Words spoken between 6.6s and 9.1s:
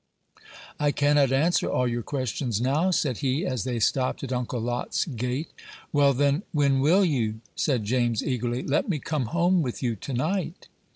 will you?" said James, eagerly. "Let me